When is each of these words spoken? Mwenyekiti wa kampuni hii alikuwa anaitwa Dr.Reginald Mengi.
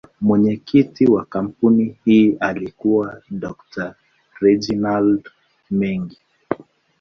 Mwenyekiti 0.21 1.05
wa 1.05 1.25
kampuni 1.25 1.95
hii 2.05 2.35
alikuwa 2.39 3.09
anaitwa 3.11 3.29
Dr.Reginald 3.39 5.29
Mengi. 5.71 6.19